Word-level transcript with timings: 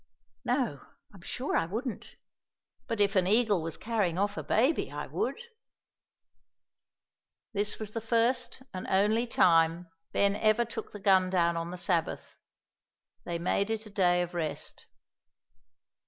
"No, 0.45 0.81
I'm 1.13 1.21
sure 1.21 1.55
I 1.55 1.67
wouldn't; 1.67 2.15
but 2.87 2.99
if 2.99 3.15
an 3.15 3.27
eagle 3.27 3.61
was 3.61 3.77
carrying 3.77 4.17
off 4.17 4.35
a 4.35 4.41
baby, 4.41 4.91
I 4.91 5.05
would." 5.05 5.39
This 7.53 7.77
was 7.77 7.91
the 7.91 8.01
first 8.01 8.63
and 8.73 8.87
only 8.89 9.27
time 9.27 9.91
Ben 10.11 10.35
ever 10.37 10.65
took 10.65 10.91
the 10.91 10.99
gun 10.99 11.29
down 11.29 11.55
on 11.55 11.69
the 11.69 11.77
Sabbath. 11.77 12.35
They 13.25 13.37
made 13.37 13.69
it 13.69 13.85
a 13.85 13.91
day 13.91 14.23
of 14.23 14.33
rest. 14.33 14.87